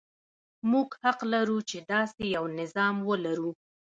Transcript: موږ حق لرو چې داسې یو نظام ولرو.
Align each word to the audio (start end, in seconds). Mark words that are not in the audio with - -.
موږ 0.71 0.89
حق 1.03 1.19
لرو 1.33 1.57
چې 1.69 1.77
داسې 1.91 2.23
یو 2.35 2.45
نظام 2.59 2.95
ولرو. 3.09 3.51